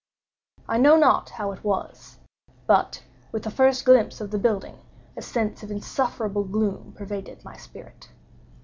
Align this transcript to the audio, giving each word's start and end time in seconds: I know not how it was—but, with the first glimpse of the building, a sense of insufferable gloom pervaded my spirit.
I 0.67 0.79
know 0.79 0.97
not 0.97 1.29
how 1.29 1.51
it 1.51 1.63
was—but, 1.63 3.03
with 3.31 3.43
the 3.43 3.51
first 3.51 3.85
glimpse 3.85 4.19
of 4.19 4.31
the 4.31 4.39
building, 4.39 4.79
a 5.15 5.21
sense 5.21 5.61
of 5.61 5.69
insufferable 5.69 6.43
gloom 6.43 6.93
pervaded 6.97 7.45
my 7.45 7.55
spirit. 7.55 8.09